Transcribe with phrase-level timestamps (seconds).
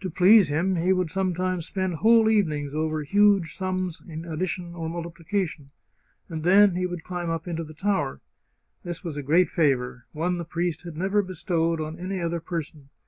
[0.00, 4.88] To please him he would sometimes spend whole evenings over huge sums in addition or
[4.88, 5.70] multiplication.
[6.28, 8.20] And then he would climb up into the tower.
[8.82, 12.88] This was a great favour— one the priest had never bestowed on any other person.